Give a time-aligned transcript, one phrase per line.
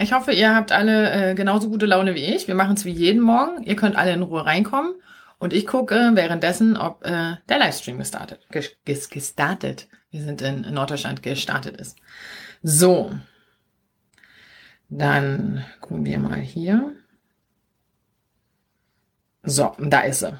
[0.00, 2.48] Ich hoffe, ihr habt alle äh, genauso gute Laune wie ich.
[2.48, 3.62] Wir machen es wie jeden Morgen.
[3.64, 4.94] Ihr könnt alle in Ruhe reinkommen.
[5.38, 11.22] Und ich gucke währenddessen, ob äh, der Livestream gestartet, ges gestartet, wir sind in Norddeutschland,
[11.22, 11.98] gestartet ist.
[12.62, 13.12] So.
[14.88, 16.92] Dann gucken wir mal hier.
[19.42, 20.32] So, da ist sie.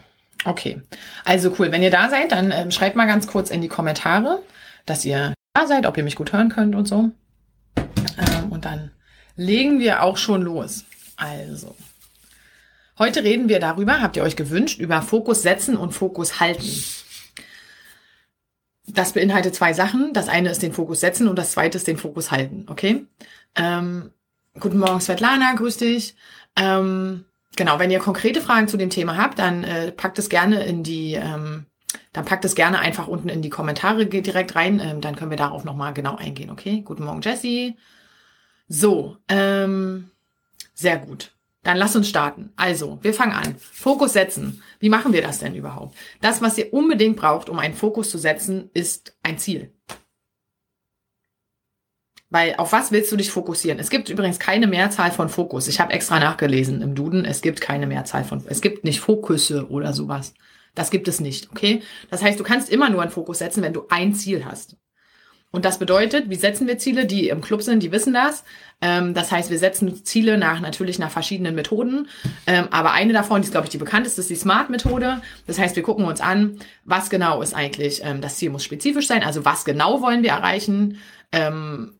[0.47, 0.81] Okay.
[1.25, 1.71] Also cool.
[1.71, 4.43] Wenn ihr da seid, dann ähm, schreibt mal ganz kurz in die Kommentare,
[4.87, 7.11] dass ihr da seid, ob ihr mich gut hören könnt und so.
[7.77, 8.91] Ähm, und dann
[9.41, 10.85] legen wir auch schon los.
[11.17, 11.75] Also,
[12.99, 16.71] heute reden wir darüber, habt ihr euch gewünscht, über Fokus setzen und Fokus halten.
[18.87, 20.13] Das beinhaltet zwei Sachen.
[20.13, 22.67] Das eine ist den Fokus setzen und das zweite ist den Fokus halten.
[22.69, 23.07] Okay?
[23.57, 24.11] Ähm,
[24.59, 26.17] guten Morgen, Svetlana, grüß dich.
[26.57, 27.25] Ähm,
[27.57, 30.83] genau, wenn ihr konkrete Fragen zu dem Thema habt, dann äh, packt es gerne in
[30.83, 31.67] die, ähm,
[32.13, 34.81] dann packt es gerne einfach unten in die Kommentare direkt rein.
[34.81, 36.51] Ähm, dann können wir darauf nochmal genau eingehen.
[36.51, 36.83] Okay?
[36.83, 37.77] Guten Morgen, Jessie.
[38.73, 40.13] So, ähm,
[40.75, 41.35] sehr gut.
[41.65, 42.53] Dann lass uns starten.
[42.55, 43.57] Also, wir fangen an.
[43.59, 44.63] Fokus setzen.
[44.79, 45.97] Wie machen wir das denn überhaupt?
[46.21, 49.75] Das, was ihr unbedingt braucht, um einen Fokus zu setzen, ist ein Ziel.
[52.31, 53.81] Weil auf was willst du dich fokussieren?
[53.81, 55.67] Es gibt übrigens keine Mehrzahl von Fokus.
[55.67, 57.25] Ich habe extra nachgelesen im Duden.
[57.25, 58.45] Es gibt keine Mehrzahl von.
[58.47, 60.33] Es gibt nicht Fokusse oder sowas.
[60.77, 61.51] Das gibt es nicht.
[61.51, 61.83] Okay?
[62.09, 64.77] Das heißt, du kannst immer nur einen Fokus setzen, wenn du ein Ziel hast.
[65.53, 67.07] Und das bedeutet, wie setzen wir Ziele?
[67.07, 68.45] Die im Club sind, die wissen das.
[68.81, 72.09] Ähm, das heißt, wir setzen Ziele nach natürlich nach verschiedenen Methoden.
[72.47, 75.21] Ähm, aber eine davon, die ist, glaube ich, die bekannteste, ist die SMART-Methode.
[75.47, 79.07] Das heißt, wir gucken uns an, was genau ist eigentlich, ähm, das Ziel muss spezifisch
[79.07, 80.99] sein, also was genau wollen wir erreichen.
[81.33, 82.00] Ähm,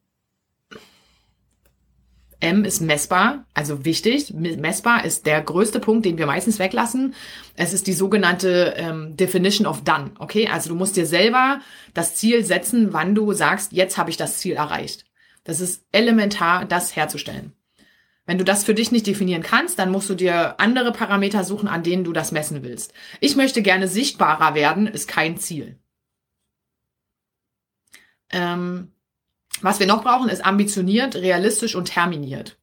[2.41, 4.33] M ist messbar, also wichtig.
[4.33, 7.15] Messbar ist der größte Punkt, den wir meistens weglassen.
[7.55, 10.13] Es ist die sogenannte ähm, Definition of Done.
[10.19, 11.61] Okay, also du musst dir selber
[11.93, 15.05] das Ziel setzen, wann du sagst, jetzt habe ich das Ziel erreicht.
[15.45, 17.53] Das ist elementar, das herzustellen.
[18.27, 21.69] Wenn du das für dich nicht definieren kannst, dann musst du dir andere Parameter suchen,
[21.69, 22.95] an denen du das messen willst.
[23.21, 25.79] Ich möchte gerne sichtbarer werden, ist kein Ziel.
[28.31, 28.93] Ähm,
[29.63, 32.57] was wir noch brauchen, ist ambitioniert, realistisch und terminiert.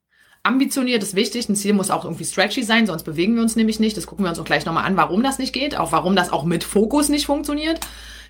[0.43, 3.81] Ambitioniert ist wichtig, ein Ziel muss auch irgendwie stretchy sein, sonst bewegen wir uns nämlich
[3.81, 3.97] nicht.
[3.97, 6.31] Das gucken wir uns auch gleich nochmal an, warum das nicht geht, auch warum das
[6.31, 7.81] auch mit Fokus nicht funktioniert.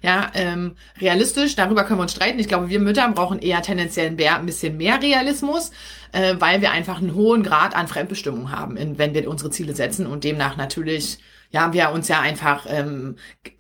[0.01, 2.39] Ja, ähm, realistisch, darüber können wir uns streiten.
[2.39, 5.71] Ich glaube, wir Mütter brauchen eher tendenziell ein bisschen mehr Realismus,
[6.11, 10.07] äh, weil wir einfach einen hohen Grad an Fremdbestimmung haben, wenn wir unsere Ziele setzen
[10.07, 11.19] und demnach natürlich
[11.51, 13.15] ja, wir uns ja einfach ähm,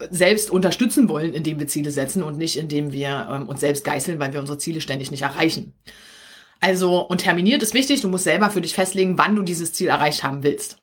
[0.09, 4.19] selbst unterstützen wollen, indem wir Ziele setzen und nicht indem wir ähm, uns selbst geißeln,
[4.19, 5.73] weil wir unsere Ziele ständig nicht erreichen.
[6.59, 9.89] Also, und terminiert ist wichtig, du musst selber für dich festlegen, wann du dieses Ziel
[9.89, 10.77] erreicht haben willst.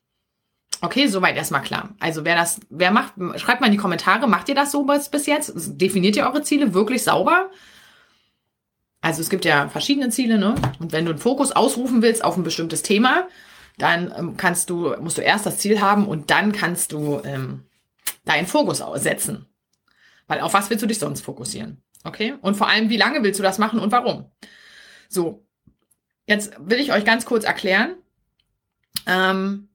[0.81, 1.95] Okay, soweit erstmal klar.
[1.99, 5.27] Also wer das, wer macht, schreibt mal in die Kommentare, macht ihr das so bis
[5.27, 5.53] jetzt?
[5.81, 7.51] Definiert ihr eure Ziele wirklich sauber?
[9.01, 10.55] Also es gibt ja verschiedene Ziele, ne?
[10.79, 13.29] Und wenn du einen Fokus ausrufen willst auf ein bestimmtes Thema,
[13.79, 17.65] dann ähm, kannst du, musst du erst das Ziel haben und dann kannst du ähm,
[18.25, 19.47] deinen Fokus setzen.
[20.27, 21.83] Weil auf was willst du dich sonst fokussieren?
[22.05, 22.35] Okay?
[22.41, 24.31] Und vor allem, wie lange willst du das machen und warum?
[25.09, 25.45] So,
[26.27, 27.97] jetzt will ich euch ganz kurz erklären,
[29.07, 29.69] ähm,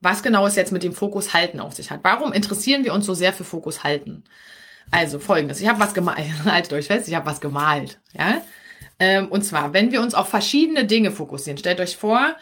[0.00, 2.00] was genau es jetzt mit dem Fokus halten auf sich hat.
[2.02, 4.24] Warum interessieren wir uns so sehr für Fokus halten?
[4.90, 7.98] Also folgendes, ich habe was gemalt, haltet euch fest, ich habe was gemalt.
[8.12, 8.42] Ja?
[8.98, 12.36] Ähm, und zwar, wenn wir uns auf verschiedene Dinge fokussieren, stellt euch vor,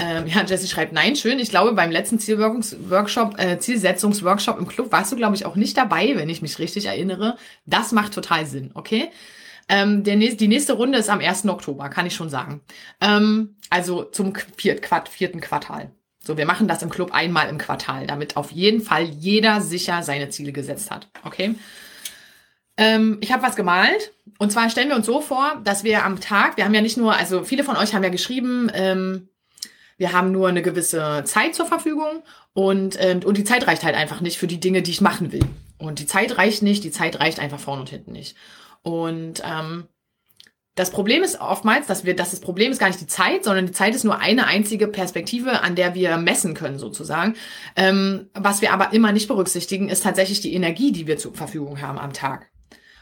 [0.00, 1.38] ähm, ja, Jesse schreibt, nein, schön.
[1.38, 5.76] Ich glaube, beim letzten Zielworkshop, äh, Zielsetzungsworkshop im Club warst du, glaube ich, auch nicht
[5.76, 7.36] dabei, wenn ich mich richtig erinnere.
[7.64, 9.10] Das macht total Sinn, okay?
[9.68, 11.46] Ähm, der, die nächste Runde ist am 1.
[11.46, 12.60] Oktober, kann ich schon sagen.
[13.00, 15.90] Ähm, also zum viert, Quart, vierten Quartal.
[16.22, 20.02] So, wir machen das im Club einmal im Quartal, damit auf jeden Fall jeder sicher
[20.02, 21.08] seine Ziele gesetzt hat.
[21.24, 21.54] Okay?
[22.76, 24.12] Ähm, ich habe was gemalt.
[24.38, 26.96] Und zwar stellen wir uns so vor, dass wir am Tag, wir haben ja nicht
[26.96, 29.28] nur, also viele von euch haben ja geschrieben, ähm,
[29.98, 32.22] wir haben nur eine gewisse Zeit zur Verfügung
[32.52, 35.32] und, äh, und die Zeit reicht halt einfach nicht für die Dinge, die ich machen
[35.32, 35.44] will.
[35.78, 38.36] Und die Zeit reicht nicht, die Zeit reicht einfach vorne und hinten nicht.
[38.82, 39.88] Und ähm,
[40.74, 43.66] das Problem ist oftmals, dass wir, dass das Problem ist gar nicht die Zeit, sondern
[43.66, 47.34] die Zeit ist nur eine einzige Perspektive, an der wir messen können sozusagen.
[47.76, 51.80] Ähm, was wir aber immer nicht berücksichtigen, ist tatsächlich die Energie, die wir zur Verfügung
[51.80, 52.50] haben am Tag.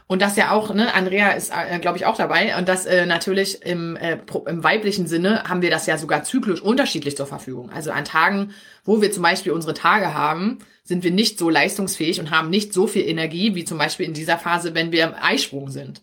[0.07, 2.59] Und das ja auch, ne, Andrea ist, äh, glaube ich, auch dabei.
[2.59, 6.61] Und das äh, natürlich im, äh, im weiblichen Sinne haben wir das ja sogar zyklisch
[6.61, 7.71] unterschiedlich zur Verfügung.
[7.71, 8.53] Also an Tagen,
[8.85, 12.75] wo wir zum Beispiel unsere Tage haben, sind wir nicht so leistungsfähig und haben nicht
[12.75, 16.03] so viel Energie wie zum Beispiel in dieser Phase, wenn wir im Eisprung sind.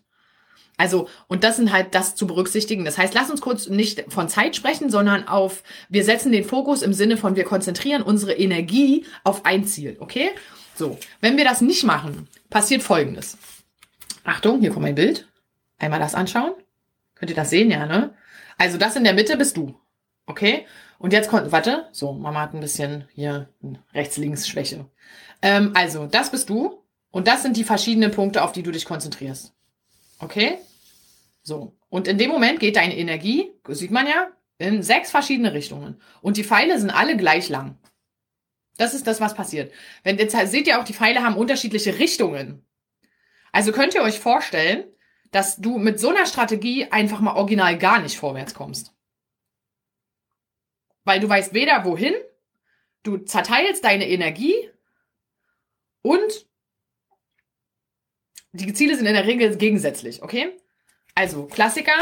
[0.76, 2.84] Also, und das sind halt das zu berücksichtigen.
[2.84, 6.82] Das heißt, lass uns kurz nicht von Zeit sprechen, sondern auf, wir setzen den Fokus
[6.82, 10.30] im Sinne von, wir konzentrieren unsere Energie auf ein Ziel, okay?
[10.74, 13.38] So, wenn wir das nicht machen, passiert Folgendes.
[14.24, 15.28] Achtung, hier kommt mein Bild.
[15.78, 16.54] Einmal das anschauen.
[17.14, 18.14] Könnt ihr das sehen, ja, ne?
[18.58, 19.74] Also das in der Mitte bist du.
[20.26, 20.66] Okay?
[20.98, 23.48] Und jetzt kommt, warte, so, Mama hat ein bisschen hier
[23.92, 24.86] rechts-links-Schwäche.
[25.42, 26.82] Ähm, also, das bist du.
[27.10, 29.52] Und das sind die verschiedenen Punkte, auf die du dich konzentrierst.
[30.20, 30.58] Okay?
[31.42, 31.76] So.
[31.88, 34.28] Und in dem Moment geht deine Energie, sieht man ja,
[34.58, 36.00] in sechs verschiedene Richtungen.
[36.20, 37.76] Und die Pfeile sind alle gleich lang.
[38.78, 39.72] Das ist das, was passiert.
[40.04, 42.64] Wenn jetzt seht ihr auch, die Pfeile haben unterschiedliche Richtungen.
[43.52, 44.84] Also könnt ihr euch vorstellen,
[45.30, 48.94] dass du mit so einer Strategie einfach mal original gar nicht vorwärts kommst.
[51.04, 52.14] Weil du weißt weder wohin,
[53.02, 54.54] du zerteilst deine Energie
[56.02, 56.46] und
[58.52, 60.56] die Ziele sind in der Regel gegensätzlich, okay?
[61.14, 61.98] Also, Klassiker.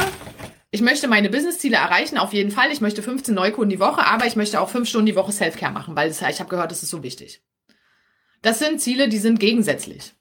[0.72, 2.70] Ich möchte meine Business-Ziele erreichen, auf jeden Fall.
[2.72, 5.72] Ich möchte 15 Neukunden die Woche, aber ich möchte auch 5 Stunden die Woche Self-Care
[5.72, 7.42] machen, weil ich habe gehört, das ist so wichtig.
[8.42, 10.14] Das sind Ziele, die sind gegensätzlich.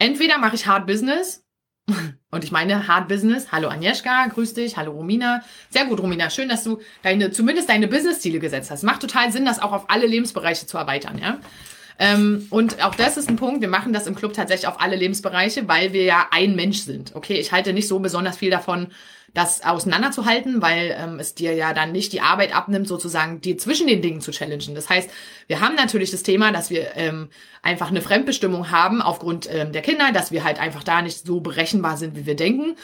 [0.00, 1.44] Entweder mache ich Hard Business,
[2.30, 3.52] und ich meine Hard Business.
[3.52, 4.76] Hallo Agnieszka, grüß dich.
[4.76, 5.42] Hallo Romina.
[5.68, 6.30] Sehr gut, Romina.
[6.30, 8.82] Schön, dass du deine, zumindest deine Business-Ziele gesetzt hast.
[8.82, 11.38] Macht total Sinn, das auch auf alle Lebensbereiche zu erweitern, ja.
[11.98, 13.60] Ähm, und auch das ist ein Punkt.
[13.60, 17.14] Wir machen das im Club tatsächlich auf alle Lebensbereiche, weil wir ja ein Mensch sind.
[17.14, 18.88] Okay, ich halte nicht so besonders viel davon,
[19.34, 23.86] das auseinanderzuhalten, weil ähm, es dir ja dann nicht die Arbeit abnimmt, sozusagen dir zwischen
[23.86, 24.74] den Dingen zu challengen.
[24.74, 25.10] Das heißt,
[25.46, 27.28] wir haben natürlich das Thema, dass wir ähm,
[27.62, 31.40] einfach eine Fremdbestimmung haben aufgrund ähm, der Kinder, dass wir halt einfach da nicht so
[31.40, 32.76] berechenbar sind, wie wir denken.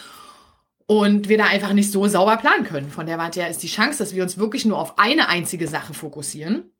[0.88, 2.90] Und wir da einfach nicht so sauber planen können.
[2.90, 5.66] Von der Warte her ist die Chance, dass wir uns wirklich nur auf eine einzige
[5.66, 6.70] Sache fokussieren,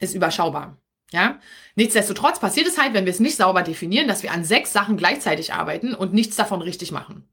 [0.00, 0.76] ist überschaubar.
[1.12, 1.38] Ja,
[1.76, 4.98] nichtsdestotrotz passiert es halt, wenn wir es nicht sauber definieren, dass wir an sechs Sachen
[4.98, 7.26] gleichzeitig arbeiten und nichts davon richtig machen.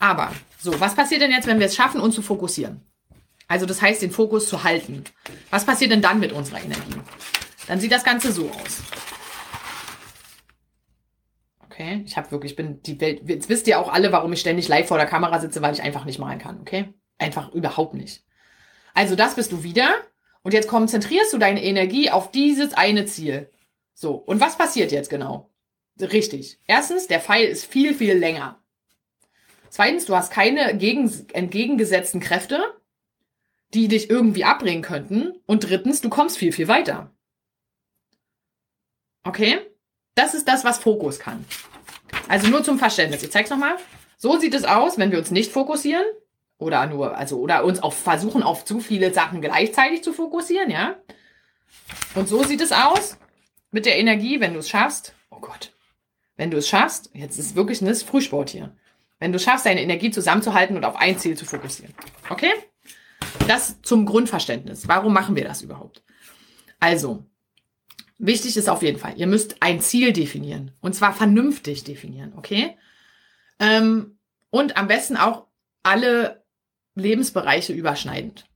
[0.00, 2.80] Aber, so, was passiert denn jetzt, wenn wir es schaffen, uns zu fokussieren?
[3.46, 5.04] Also das heißt, den Fokus zu halten.
[5.50, 7.00] Was passiert denn dann mit unserer Energie?
[7.66, 8.82] Dann sieht das Ganze so aus.
[11.64, 14.68] Okay, ich habe wirklich, bin die Welt, jetzt wisst ihr auch alle, warum ich ständig
[14.68, 16.94] live vor der Kamera sitze, weil ich einfach nicht malen kann, okay?
[17.18, 18.24] Einfach überhaupt nicht.
[18.94, 19.94] Also das bist du wieder.
[20.42, 23.50] Und jetzt konzentrierst du deine Energie auf dieses eine Ziel.
[23.94, 25.50] So, und was passiert jetzt genau?
[26.00, 26.58] Richtig.
[26.66, 28.59] Erstens, der Pfeil ist viel, viel länger.
[29.70, 32.60] Zweitens, du hast keine gegen, entgegengesetzten Kräfte,
[33.72, 35.32] die dich irgendwie abbringen könnten.
[35.46, 37.10] Und drittens, du kommst viel, viel weiter.
[39.22, 39.60] Okay?
[40.14, 41.44] Das ist das, was Fokus kann.
[42.28, 43.22] Also nur zum Verständnis.
[43.22, 43.76] Ich zeig's nochmal.
[44.16, 46.04] So sieht es aus, wenn wir uns nicht fokussieren.
[46.58, 50.96] Oder nur, also, oder uns auf versuchen, auf zu viele Sachen gleichzeitig zu fokussieren, ja?
[52.14, 53.16] Und so sieht es aus
[53.70, 55.14] mit der Energie, wenn du es schaffst.
[55.30, 55.72] Oh Gott.
[56.36, 58.76] Wenn du es schaffst, jetzt ist wirklich ein Frühsport hier.
[59.20, 61.94] Wenn du schaffst, deine Energie zusammenzuhalten und auf ein Ziel zu fokussieren.
[62.30, 62.52] Okay?
[63.46, 64.88] Das zum Grundverständnis.
[64.88, 66.02] Warum machen wir das überhaupt?
[66.80, 67.24] Also,
[68.18, 70.72] wichtig ist auf jeden Fall, ihr müsst ein Ziel definieren.
[70.80, 72.76] Und zwar vernünftig definieren, okay?
[73.58, 74.18] Ähm,
[74.48, 75.46] und am besten auch
[75.82, 76.42] alle
[76.94, 78.46] Lebensbereiche überschneidend.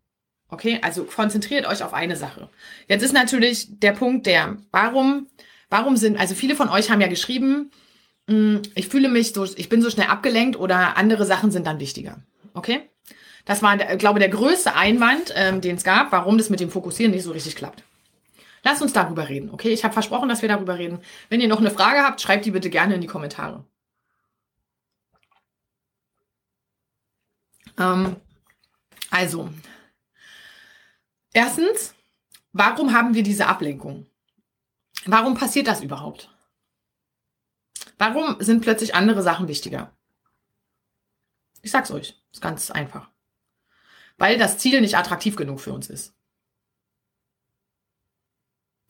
[0.49, 2.49] Okay, also konzentriert euch auf eine Sache.
[2.89, 5.29] Jetzt ist natürlich der Punkt der, warum,
[5.69, 7.71] warum sind, also viele von euch haben ja geschrieben,
[8.27, 12.23] ich fühle mich so, ich bin so schnell abgelenkt oder andere Sachen sind dann wichtiger.
[12.55, 12.89] Okay?
[13.45, 17.13] Das war, glaube der größte Einwand, ähm, den es gab, warum das mit dem Fokussieren
[17.13, 17.85] nicht so richtig klappt.
[18.63, 19.69] Lasst uns darüber reden, okay?
[19.69, 21.01] Ich habe versprochen, dass wir darüber reden.
[21.29, 23.67] Wenn ihr noch eine Frage habt, schreibt die bitte gerne in die Kommentare.
[27.79, 28.17] Ähm,
[29.11, 29.51] also,
[31.35, 31.95] erstens,
[32.53, 34.07] warum haben wir diese Ablenkung?
[35.05, 36.34] Warum passiert das überhaupt?
[37.99, 39.97] Warum sind plötzlich andere Sachen wichtiger?
[41.63, 43.11] Ich sag's euch, ist ganz einfach.
[44.19, 46.15] Weil das Ziel nicht attraktiv genug für uns ist.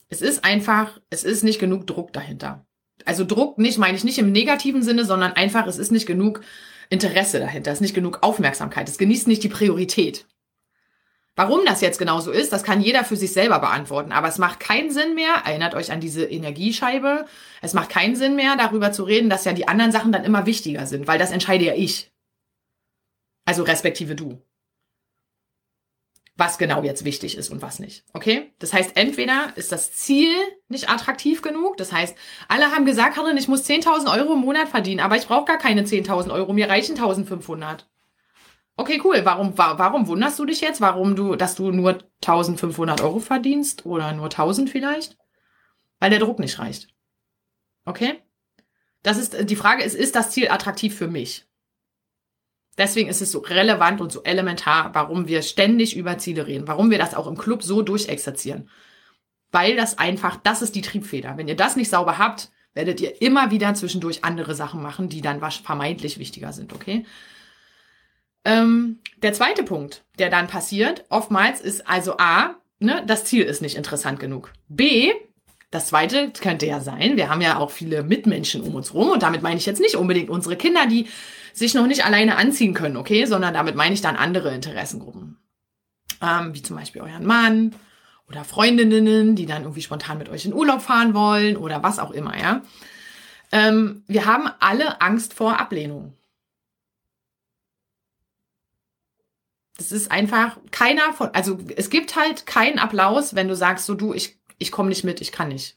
[0.08, 2.66] Es ist einfach, es ist nicht genug Druck dahinter.
[3.04, 6.40] Also Druck nicht, meine ich nicht im negativen Sinne, sondern einfach, es ist nicht genug
[6.90, 10.26] Interesse dahinter, es ist nicht genug Aufmerksamkeit, es genießt nicht die Priorität.
[11.36, 14.12] Warum das jetzt genau so ist, das kann jeder für sich selber beantworten.
[14.12, 17.26] Aber es macht keinen Sinn mehr, erinnert euch an diese Energiescheibe,
[17.60, 20.46] es macht keinen Sinn mehr, darüber zu reden, dass ja die anderen Sachen dann immer
[20.46, 22.12] wichtiger sind, weil das entscheide ja ich.
[23.46, 24.40] Also respektive du.
[26.36, 28.04] was genau jetzt wichtig ist und was nicht.
[28.12, 28.52] Okay?
[28.58, 30.34] Das heißt, entweder ist das Ziel
[30.68, 31.76] nicht attraktiv genug.
[31.76, 32.16] Das heißt,
[32.48, 35.58] alle haben gesagt, Karin, ich muss 10.000 Euro im Monat verdienen, aber ich brauche gar
[35.58, 37.84] keine 10.000 Euro, mir reichen 1.500.
[38.76, 39.24] Okay, cool.
[39.24, 40.80] Warum, warum wunderst du dich jetzt?
[40.80, 45.16] Warum du, dass du nur 1.500 Euro verdienst oder nur 1.000 vielleicht?
[46.00, 46.88] Weil der Druck nicht reicht.
[47.84, 48.22] Okay?
[49.02, 51.46] Das ist, die Frage ist, ist das Ziel attraktiv für mich?
[52.76, 56.90] Deswegen ist es so relevant und so elementar, warum wir ständig über Ziele reden, warum
[56.90, 58.68] wir das auch im Club so durchexerzieren.
[59.52, 61.36] Weil das einfach, das ist die Triebfeder.
[61.36, 65.20] Wenn ihr das nicht sauber habt, werdet ihr immer wieder zwischendurch andere Sachen machen, die
[65.20, 67.06] dann vermeintlich wichtiger sind, okay?
[68.44, 73.62] Ähm, der zweite Punkt, der dann passiert, oftmals ist also A, ne, das Ziel ist
[73.62, 74.52] nicht interessant genug.
[74.68, 75.12] B,
[75.70, 79.22] das zweite könnte ja sein, wir haben ja auch viele Mitmenschen um uns rum und
[79.22, 81.08] damit meine ich jetzt nicht unbedingt unsere Kinder, die
[81.52, 85.38] sich noch nicht alleine anziehen können, okay, sondern damit meine ich dann andere Interessengruppen.
[86.22, 87.74] Ähm, wie zum Beispiel euren Mann
[88.28, 92.10] oder Freundinnen, die dann irgendwie spontan mit euch in Urlaub fahren wollen oder was auch
[92.10, 92.62] immer, ja.
[93.52, 96.14] Ähm, wir haben alle Angst vor Ablehnung.
[99.84, 103.92] Das ist einfach keiner von, also es gibt halt keinen Applaus, wenn du sagst, so
[103.92, 105.76] du, ich, ich komme nicht mit, ich kann nicht.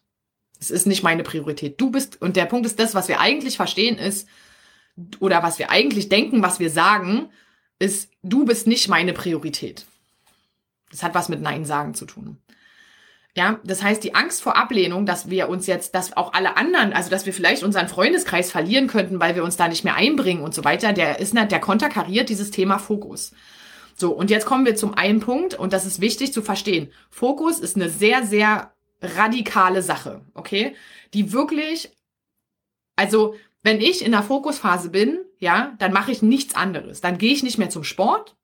[0.61, 1.81] Es ist nicht meine Priorität.
[1.81, 4.29] Du bist, und der Punkt ist das, was wir eigentlich verstehen, ist,
[5.19, 7.29] oder was wir eigentlich denken, was wir sagen,
[7.79, 9.85] ist, du bist nicht meine Priorität.
[10.89, 12.37] Das hat was mit Nein sagen zu tun.
[13.35, 16.93] Ja, das heißt, die Angst vor Ablehnung, dass wir uns jetzt, dass auch alle anderen,
[16.93, 20.43] also dass wir vielleicht unseren Freundeskreis verlieren könnten, weil wir uns da nicht mehr einbringen
[20.43, 23.33] und so weiter, der ist der konterkariert dieses Thema Fokus.
[23.99, 26.91] So, und jetzt kommen wir zum einen Punkt, und das ist wichtig zu verstehen.
[27.09, 30.75] Fokus ist eine sehr, sehr radikale Sache, okay?
[31.15, 31.91] Die wirklich,
[32.95, 37.01] also wenn ich in der Fokusphase bin, ja, dann mache ich nichts anderes.
[37.01, 38.35] Dann gehe ich nicht mehr zum Sport.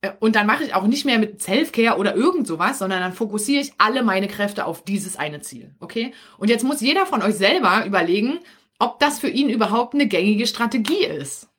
[0.00, 3.12] Äh, und dann mache ich auch nicht mehr mit Selfcare oder irgend sowas, sondern dann
[3.12, 5.74] fokussiere ich alle meine Kräfte auf dieses eine Ziel.
[5.78, 6.14] Okay?
[6.38, 8.40] Und jetzt muss jeder von euch selber überlegen,
[8.78, 11.51] ob das für ihn überhaupt eine gängige Strategie ist.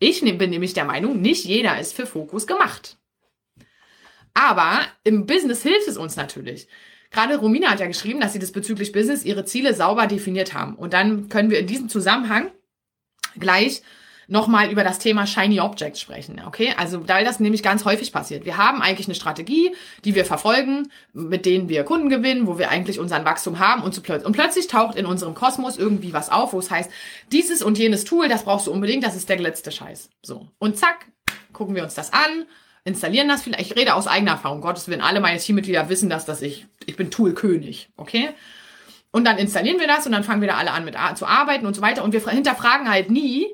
[0.00, 2.96] Ich bin nämlich der Meinung, nicht jeder ist für Fokus gemacht.
[4.32, 6.68] Aber im Business hilft es uns natürlich.
[7.10, 10.74] Gerade Romina hat ja geschrieben, dass sie das bezüglich Business ihre Ziele sauber definiert haben.
[10.74, 12.50] Und dann können wir in diesem Zusammenhang
[13.38, 13.82] gleich
[14.30, 16.40] nochmal über das Thema Shiny Objects sprechen.
[16.46, 18.44] Okay, also weil das nämlich ganz häufig passiert.
[18.44, 19.72] Wir haben eigentlich eine Strategie,
[20.04, 23.92] die wir verfolgen, mit denen wir Kunden gewinnen, wo wir eigentlich unseren Wachstum haben und,
[23.92, 26.90] zu plötzlich, und plötzlich taucht in unserem Kosmos irgendwie was auf, wo es heißt,
[27.32, 30.10] dieses und jenes Tool, das brauchst du unbedingt, das ist der letzte Scheiß.
[30.22, 30.48] So.
[30.58, 31.06] Und zack,
[31.52, 32.46] gucken wir uns das an
[32.82, 33.70] installieren das vielleicht.
[33.70, 34.62] Ich rede aus eigener Erfahrung.
[34.62, 38.30] Gottes Willen, alle meine Teammitglieder wissen das, dass ich, ich bin Tool-König, okay?
[39.12, 41.66] Und dann installieren wir das und dann fangen wir da alle an mit zu arbeiten
[41.66, 42.04] und so weiter.
[42.04, 43.46] Und wir hinterfragen halt nie,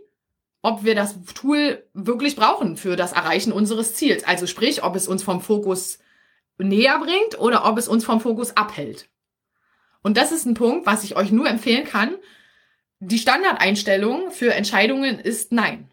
[0.66, 4.24] ob wir das Tool wirklich brauchen für das Erreichen unseres Ziels.
[4.24, 6.00] Also sprich, ob es uns vom Fokus
[6.58, 9.08] näher bringt oder ob es uns vom Fokus abhält.
[10.02, 12.16] Und das ist ein Punkt, was ich euch nur empfehlen kann.
[12.98, 15.88] Die Standardeinstellung für Entscheidungen ist Nein.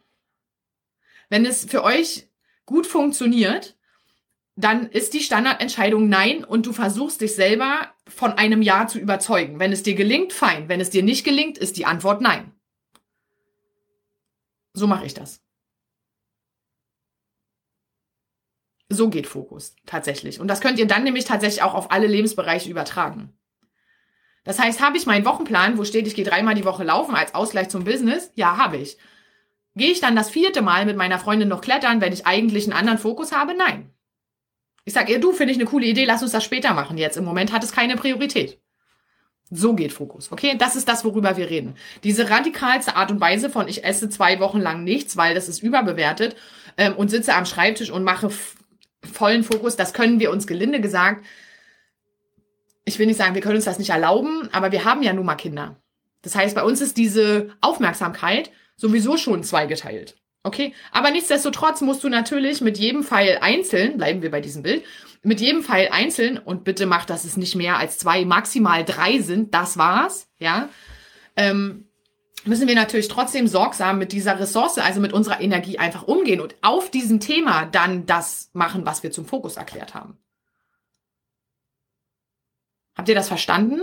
[1.29, 2.27] Wenn es für euch
[2.65, 3.75] gut funktioniert,
[4.55, 9.59] dann ist die Standardentscheidung Nein und du versuchst dich selber von einem Ja zu überzeugen.
[9.59, 10.67] Wenn es dir gelingt, fein.
[10.67, 12.53] Wenn es dir nicht gelingt, ist die Antwort Nein.
[14.73, 15.41] So mache ich das.
[18.89, 20.39] So geht Fokus tatsächlich.
[20.39, 23.33] Und das könnt ihr dann nämlich tatsächlich auch auf alle Lebensbereiche übertragen.
[24.43, 27.33] Das heißt, habe ich meinen Wochenplan, wo steht, ich gehe dreimal die Woche laufen als
[27.33, 28.31] Ausgleich zum Business?
[28.35, 28.97] Ja, habe ich.
[29.75, 32.77] Gehe ich dann das vierte Mal mit meiner Freundin noch klettern, wenn ich eigentlich einen
[32.77, 33.55] anderen Fokus habe?
[33.55, 33.91] Nein.
[34.85, 37.17] Ich sage ihr, du, finde ich eine coole Idee, lass uns das später machen jetzt.
[37.17, 38.61] Im Moment hat es keine Priorität.
[39.55, 40.55] So geht Fokus, okay?
[40.57, 41.75] Das ist das, worüber wir reden.
[42.03, 45.61] Diese radikalste Art und Weise von ich esse zwei Wochen lang nichts, weil das ist
[45.61, 46.35] überbewertet
[46.77, 48.31] ähm, und sitze am Schreibtisch und mache
[49.11, 51.23] vollen Fokus, das können wir uns gelinde gesagt,
[52.85, 55.25] ich will nicht sagen, wir können uns das nicht erlauben, aber wir haben ja nun
[55.25, 55.77] mal Kinder.
[56.21, 60.15] Das heißt, bei uns ist diese Aufmerksamkeit sowieso schon zweigeteilt.
[60.43, 60.73] Okay?
[60.91, 64.83] Aber nichtsdestotrotz musst du natürlich mit jedem Pfeil einzeln, bleiben wir bei diesem Bild,
[65.23, 69.19] mit jedem Pfeil einzeln und bitte mach, dass es nicht mehr als zwei, maximal drei
[69.19, 70.69] sind, das war's, ja,
[71.37, 71.87] ähm,
[72.45, 76.55] müssen wir natürlich trotzdem sorgsam mit dieser Ressource, also mit unserer Energie einfach umgehen und
[76.61, 80.17] auf diesem Thema dann das machen, was wir zum Fokus erklärt haben.
[82.95, 83.81] Habt ihr das verstanden?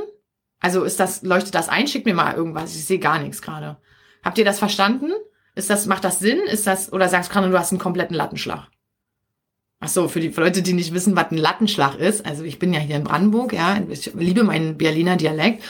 [0.60, 1.88] Also ist das, leuchtet das ein?
[1.88, 2.76] Schickt mir mal irgendwas.
[2.76, 3.78] Ich sehe gar nichts gerade.
[4.22, 5.10] Habt ihr das verstanden?
[5.60, 6.38] Ist das, macht das Sinn?
[6.50, 8.66] Ist das, oder sagst du, du hast einen kompletten Lattenschlag?
[9.78, 12.24] Ach so, für die Leute, die nicht wissen, was ein Lattenschlag ist.
[12.24, 13.78] Also ich bin ja hier in Brandenburg, ja.
[13.90, 15.62] Ich liebe meinen Berliner Dialekt.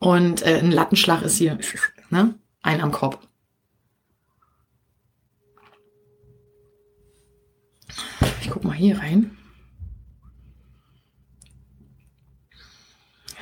[0.00, 1.58] Und äh, ein Lattenschlag ist hier,
[2.10, 2.34] ne?
[2.60, 3.26] Ein am Kopf.
[8.42, 9.34] Ich guck mal hier rein.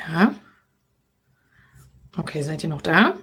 [0.08, 0.36] Ja.
[2.16, 3.16] Okay, seid ihr noch da?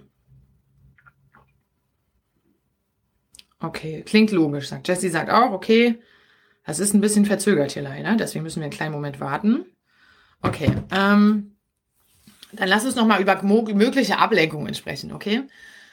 [3.64, 5.96] Okay, klingt logisch, sagt Jessie, sagt auch, okay,
[6.66, 9.66] das ist ein bisschen verzögert hier leider, deswegen müssen wir einen kleinen Moment warten.
[10.42, 11.56] Okay, ähm,
[12.52, 15.44] dann lass uns nochmal über mögliche Ablenkungen sprechen, okay?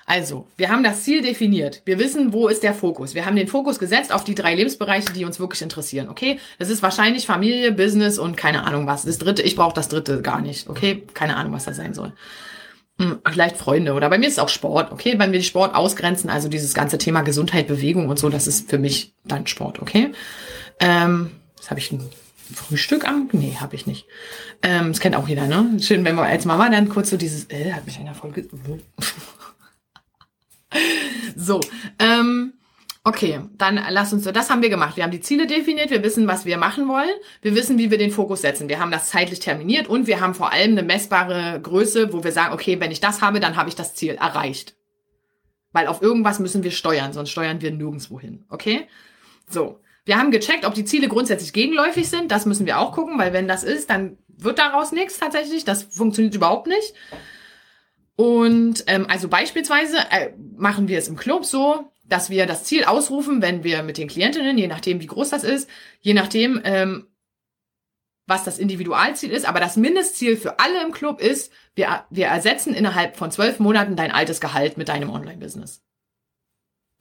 [0.04, 1.82] Also, wir haben das Ziel definiert.
[1.84, 3.14] Wir wissen, wo ist der Fokus.
[3.14, 6.40] Wir haben den Fokus gesetzt auf die drei Lebensbereiche, die uns wirklich interessieren, okay?
[6.58, 9.04] Das ist wahrscheinlich Familie, Business und keine Ahnung was.
[9.04, 11.06] Das dritte, ich brauche das dritte gar nicht, okay?
[11.14, 12.12] Keine Ahnung, was das sein soll.
[13.00, 15.18] Hm, vielleicht Freunde oder bei mir ist es auch Sport, okay?
[15.18, 18.78] Wenn wir Sport ausgrenzen, also dieses ganze Thema Gesundheit, Bewegung und so, das ist für
[18.78, 20.12] mich dann Sport, okay?
[20.80, 22.06] Ähm, das habe ich ein
[22.54, 23.30] Frühstück an?
[23.32, 24.04] Nee, habe ich nicht.
[24.62, 25.78] Ähm, das kennt auch jeder, ne?
[25.80, 28.34] Schön, wenn wir als Mama dann kurz so dieses, äh, hat mich einer voll
[31.36, 31.60] So,
[31.98, 32.52] ähm,
[33.10, 34.96] okay, dann lass uns so, das haben wir gemacht.
[34.96, 37.10] Wir haben die Ziele definiert, wir wissen, was wir machen wollen,
[37.42, 38.68] wir wissen, wie wir den Fokus setzen.
[38.68, 42.30] Wir haben das zeitlich terminiert und wir haben vor allem eine messbare Größe, wo wir
[42.30, 44.76] sagen, okay, wenn ich das habe, dann habe ich das Ziel erreicht.
[45.72, 48.86] Weil auf irgendwas müssen wir steuern, sonst steuern wir nirgendwo hin, okay?
[49.48, 49.80] So.
[50.06, 52.32] Wir haben gecheckt, ob die Ziele grundsätzlich gegenläufig sind.
[52.32, 55.64] Das müssen wir auch gucken, weil wenn das ist, dann wird daraus nichts tatsächlich.
[55.64, 56.94] Das funktioniert überhaupt nicht.
[58.16, 62.84] Und ähm, also beispielsweise äh, machen wir es im Club so, dass wir das Ziel
[62.84, 67.06] ausrufen, wenn wir mit den Klientinnen, je nachdem wie groß das ist, je nachdem, ähm,
[68.26, 72.74] was das Individualziel ist, aber das Mindestziel für alle im Club ist, wir, wir ersetzen
[72.74, 75.82] innerhalb von zwölf Monaten dein altes Gehalt mit deinem Online-Business.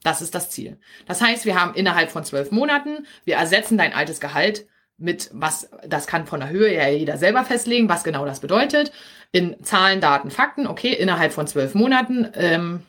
[0.02, 0.78] Das ist das Ziel.
[1.06, 5.70] Das heißt, wir haben innerhalb von zwölf Monaten, wir ersetzen dein altes Gehalt mit was,
[5.86, 8.92] das kann von der Höhe ja jeder selber festlegen, was genau das bedeutet.
[9.32, 12.82] In Zahlen, Daten, Fakten, okay, innerhalb von zwölf Monaten, ähm,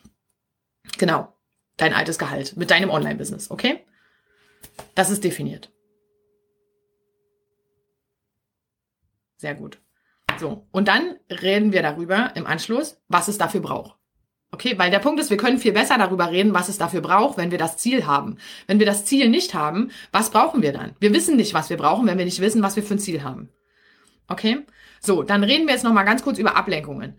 [0.98, 1.34] genau,
[1.78, 3.86] dein altes Gehalt mit deinem Online-Business, okay?
[4.96, 5.72] Das ist definiert.
[9.38, 9.80] Sehr gut.
[10.40, 13.96] So, und dann reden wir darüber im Anschluss, was es dafür braucht.
[14.52, 17.38] Okay, weil der Punkt ist, wir können viel besser darüber reden, was es dafür braucht,
[17.38, 18.38] wenn wir das Ziel haben.
[18.68, 20.96] Wenn wir das Ziel nicht haben, was brauchen wir dann?
[21.00, 23.24] Wir wissen nicht, was wir brauchen, wenn wir nicht wissen, was wir für ein Ziel
[23.24, 23.50] haben.
[24.28, 24.66] Okay?
[25.00, 27.18] So, dann reden wir jetzt nochmal ganz kurz über Ablenkungen.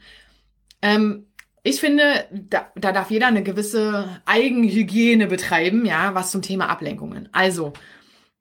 [0.82, 1.26] Ähm,
[1.62, 7.28] ich finde, da, da darf jeder eine gewisse Eigenhygiene betreiben, ja, was zum Thema Ablenkungen.
[7.32, 7.72] Also,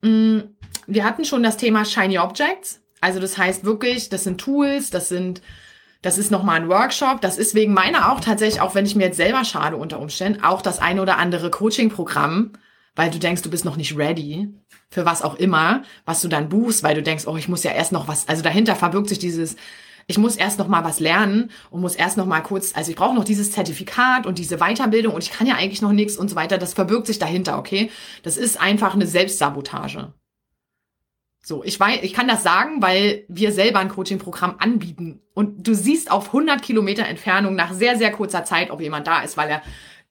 [0.02, 0.56] mh, mm,
[0.88, 2.82] wir hatten schon das Thema Shiny Objects.
[3.02, 5.42] Also das heißt wirklich, das sind Tools, das sind
[6.02, 7.22] das ist nochmal ein Workshop.
[7.22, 10.44] Das ist wegen meiner auch tatsächlich, auch wenn ich mir jetzt selber schade unter Umständen,
[10.44, 12.54] auch das ein oder andere Coaching-Programm,
[12.96, 14.50] weil du denkst, du bist noch nicht ready
[14.90, 17.72] für was auch immer, was du dann buchst, weil du denkst, oh, ich muss ja
[17.72, 19.56] erst noch was, also dahinter verbirgt sich dieses,
[20.12, 22.98] ich muss erst noch mal was lernen und muss erst noch mal kurz, also ich
[22.98, 26.30] brauche noch dieses Zertifikat und diese Weiterbildung und ich kann ja eigentlich noch nichts und
[26.30, 26.58] so weiter.
[26.58, 27.90] Das verbirgt sich dahinter, okay?
[28.22, 30.14] Das ist einfach eine Selbstsabotage.
[31.44, 35.22] So, ich weiß, ich kann das sagen, weil wir selber ein Coaching-Programm anbieten.
[35.34, 39.22] Und du siehst auf 100 Kilometer Entfernung nach sehr, sehr kurzer Zeit, ob jemand da
[39.22, 39.62] ist, weil er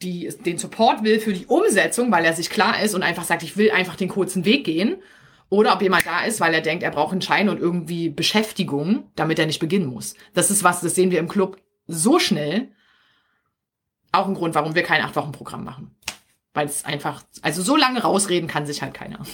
[0.03, 3.43] die, den Support will für die Umsetzung, weil er sich klar ist und einfach sagt,
[3.43, 4.97] ich will einfach den kurzen Weg gehen.
[5.51, 9.11] Oder ob jemand da ist, weil er denkt, er braucht einen Schein und irgendwie Beschäftigung,
[9.17, 10.15] damit er nicht beginnen muss.
[10.33, 12.71] Das ist was, das sehen wir im Club so schnell.
[14.13, 15.97] Auch ein Grund, warum wir kein Acht-Wochen-Programm machen.
[16.55, 19.21] Weil es einfach, also so lange rausreden kann sich halt keiner.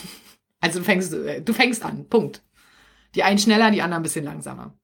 [0.58, 2.08] Also du fängst, äh, du fängst an.
[2.08, 2.42] Punkt.
[3.14, 4.74] Die einen schneller, die anderen ein bisschen langsamer.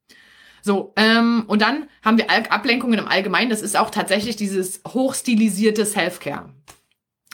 [0.61, 3.49] So, ähm, und dann haben wir Ablenkungen im Allgemeinen.
[3.49, 6.51] Das ist auch tatsächlich dieses hochstilisierte Self-Care.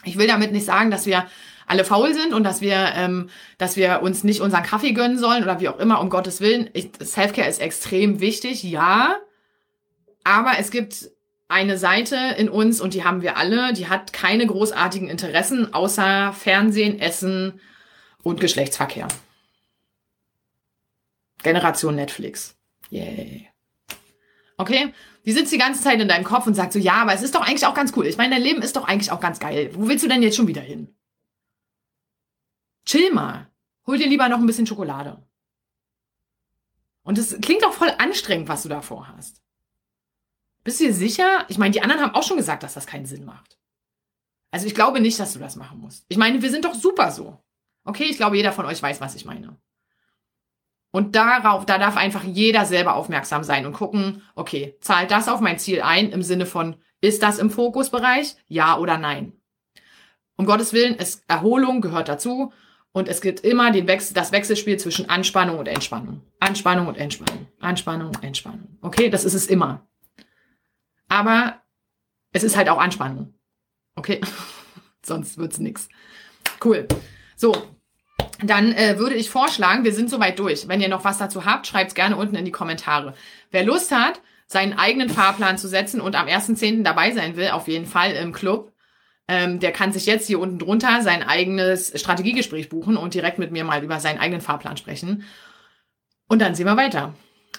[0.04, 1.26] Ich will damit nicht sagen, dass wir
[1.68, 5.42] alle faul sind und dass wir, ähm, dass wir uns nicht unseren Kaffee gönnen sollen
[5.42, 6.70] oder wie auch immer, um Gottes Willen.
[7.02, 9.16] Self-Care ist extrem wichtig, ja.
[10.24, 11.10] Aber es gibt
[11.48, 16.32] eine Seite in uns und die haben wir alle, die hat keine großartigen Interessen außer
[16.32, 17.60] Fernsehen, Essen,
[18.22, 19.08] und Geschlechtsverkehr.
[21.42, 22.56] Generation Netflix.
[22.90, 23.48] Yay.
[24.56, 24.92] Okay?
[25.24, 27.34] Die sitzt die ganze Zeit in deinem Kopf und sagt so, ja, aber es ist
[27.34, 28.06] doch eigentlich auch ganz cool.
[28.06, 29.70] Ich meine, dein Leben ist doch eigentlich auch ganz geil.
[29.74, 30.94] Wo willst du denn jetzt schon wieder hin?
[32.88, 33.50] Chill mal.
[33.86, 35.22] Hol dir lieber noch ein bisschen Schokolade.
[37.02, 39.42] Und es klingt auch voll anstrengend, was du davor hast.
[40.64, 41.44] Bist du dir sicher?
[41.48, 43.58] Ich meine, die anderen haben auch schon gesagt, dass das keinen Sinn macht.
[44.50, 46.06] Also ich glaube nicht, dass du das machen musst.
[46.08, 47.38] Ich meine, wir sind doch super so.
[47.84, 49.58] Okay, ich glaube, jeder von euch weiß, was ich meine.
[50.90, 55.40] Und darauf, da darf einfach jeder selber aufmerksam sein und gucken, okay, zahlt das auf
[55.40, 58.36] mein Ziel ein im Sinne von, ist das im Fokusbereich?
[58.46, 59.34] Ja oder nein?
[60.36, 62.50] Um Gottes Willen, es, Erholung gehört dazu
[62.92, 66.22] und es gibt immer den Wechsel, das Wechselspiel zwischen Anspannung und Entspannung.
[66.40, 67.46] Anspannung und Entspannung.
[67.60, 68.78] Anspannung und Entspannung.
[68.80, 69.86] Okay, das ist es immer.
[71.08, 71.60] Aber
[72.32, 73.34] es ist halt auch Anspannung.
[73.94, 74.20] Okay?
[75.02, 75.88] Sonst wird's nix.
[76.62, 76.86] Cool.
[77.36, 77.54] So,
[78.42, 80.68] dann äh, würde ich vorschlagen, wir sind soweit durch.
[80.68, 83.14] Wenn ihr noch was dazu habt, schreibt es gerne unten in die Kommentare.
[83.50, 86.82] Wer Lust hat, seinen eigenen Fahrplan zu setzen und am 1.10.
[86.82, 88.72] dabei sein will, auf jeden Fall im Club,
[89.28, 93.52] ähm, der kann sich jetzt hier unten drunter sein eigenes Strategiegespräch buchen und direkt mit
[93.52, 95.24] mir mal über seinen eigenen Fahrplan sprechen.
[96.28, 97.14] Und dann sehen wir weiter.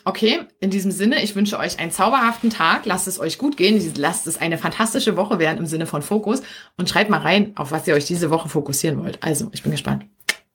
[0.05, 2.85] Okay, in diesem Sinne, ich wünsche euch einen zauberhaften Tag.
[2.85, 3.79] Lasst es euch gut gehen.
[3.97, 6.41] Lasst es eine fantastische Woche werden im Sinne von Fokus.
[6.77, 9.21] Und schreibt mal rein, auf was ihr euch diese Woche fokussieren wollt.
[9.21, 10.05] Also, ich bin gespannt.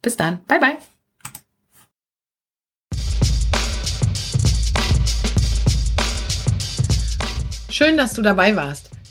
[0.03, 0.45] Bis dann.
[0.47, 0.77] Bye, bye.
[7.69, 8.94] Schön, dass du dabei warst.